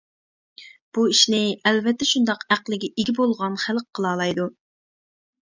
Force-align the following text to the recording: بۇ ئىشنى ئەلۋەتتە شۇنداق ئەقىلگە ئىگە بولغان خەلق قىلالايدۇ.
بۇ 0.97 1.03
ئىشنى 1.11 1.41
ئەلۋەتتە 1.71 2.07
شۇنداق 2.13 2.41
ئەقىلگە 2.57 2.91
ئىگە 2.97 3.17
بولغان 3.21 3.61
خەلق 3.67 3.87
قىلالايدۇ. 4.01 4.51